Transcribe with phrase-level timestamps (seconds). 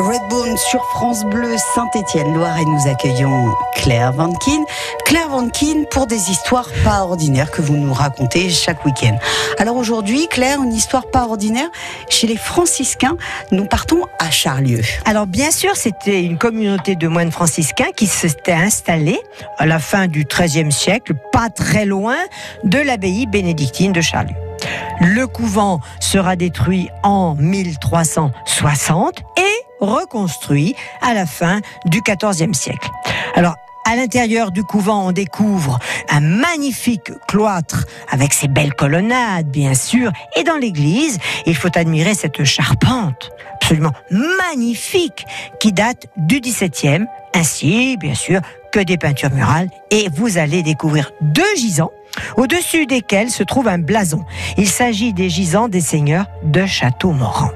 [0.00, 4.64] Redbone sur France Bleu Saint-Étienne Loire et nous accueillons Claire Vankin.
[5.04, 9.18] Claire Vankin pour des histoires pas ordinaires que vous nous racontez chaque week-end.
[9.58, 11.68] Alors aujourd'hui, Claire, une histoire pas ordinaire
[12.08, 13.16] chez les franciscains.
[13.52, 14.80] Nous partons à Charlieu.
[15.04, 19.20] Alors bien sûr, c'était une communauté de moines franciscains qui s'était installée
[19.58, 22.16] à la fin du XIIIe siècle, pas très loin
[22.64, 24.34] de l'abbaye bénédictine de Charlieu.
[25.00, 32.90] Le couvent sera détruit en 1360 et reconstruit à la fin du XIVe siècle.
[33.34, 33.56] Alors,
[33.86, 35.78] à l'intérieur du couvent, on découvre
[36.10, 40.12] un magnifique cloître avec ses belles colonnades, bien sûr.
[40.36, 45.26] Et dans l'église, il faut admirer cette charpente absolument magnifique
[45.60, 48.40] qui date du XVIIe, ainsi, bien sûr,
[48.72, 49.70] que des peintures murales.
[49.90, 51.90] Et vous allez découvrir deux gisants
[52.36, 54.24] au-dessus desquels se trouve un blason.
[54.56, 57.50] Il s'agit des gisants des seigneurs de Château-Morand.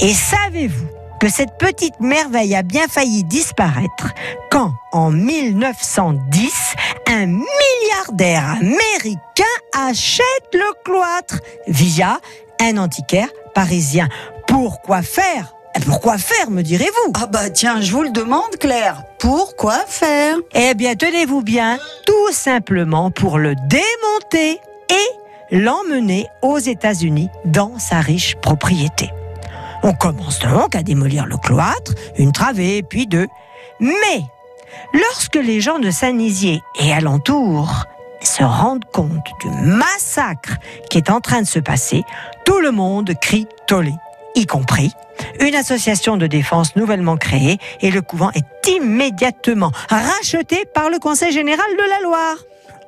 [0.00, 4.12] Et savez-vous que cette petite merveille a bien failli disparaître
[4.50, 6.74] quand, en 1910,
[7.08, 12.20] un milliardaire américain achète le cloître via
[12.60, 14.08] un antiquaire parisien.
[14.46, 15.52] Pourquoi faire?
[15.84, 17.12] Pourquoi faire, me direz-vous?
[17.20, 19.02] Ah bah tiens, je vous le demande, Claire.
[19.18, 20.36] Pourquoi faire?
[20.54, 28.00] Eh bien, tenez-vous bien, tout simplement pour le démonter et l'emmener aux États-Unis dans sa
[28.00, 29.10] riche propriété.
[29.86, 33.28] On commence donc à démolir le cloître, une travée, puis deux.
[33.78, 34.20] Mais,
[34.92, 37.84] lorsque les gens de Saint-Nizier et alentours
[38.20, 40.56] se rendent compte du massacre
[40.90, 42.02] qui est en train de se passer,
[42.44, 43.94] tout le monde crie tollé,
[44.34, 44.90] y compris
[45.38, 51.30] une association de défense nouvellement créée et le couvent est immédiatement racheté par le Conseil
[51.30, 52.36] général de la Loire.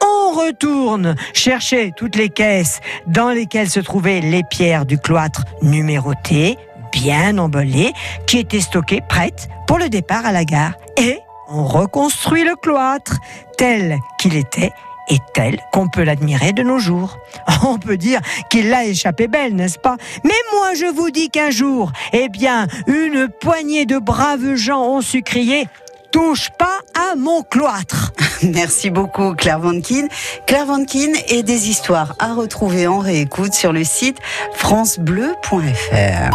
[0.00, 6.56] On retourne chercher toutes les caisses dans lesquelles se trouvaient les pierres du cloître numérotées,
[6.94, 7.92] bien emballées,
[8.26, 10.74] qui étaient stockées prêtes pour le départ à la gare.
[10.96, 13.18] Et on reconstruit le cloître
[13.58, 14.72] tel qu'il était
[15.10, 17.18] et tel qu'on peut l'admirer de nos jours.
[17.62, 19.96] On peut dire qu'il l'a échappé belle, n'est-ce pas?
[20.24, 25.02] Mais moi, je vous dis qu'un jour, eh bien, une poignée de braves gens ont
[25.02, 25.68] su crier
[26.14, 28.12] touche pas à mon cloître.
[28.44, 30.06] Merci beaucoup Claire Vankin.
[30.46, 34.18] Claire Vankin et des histoires à retrouver en réécoute sur le site
[34.52, 36.30] francebleu.fr.